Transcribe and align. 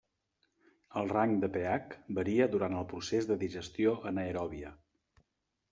El 1.01 1.11
rang 1.11 1.33
de 1.43 1.49
pH 1.57 1.97
varia 2.21 2.49
durant 2.57 2.79
el 2.81 2.89
procés 2.95 3.29
de 3.33 3.39
digestió 3.47 3.95
anaeròbia. 4.13 4.75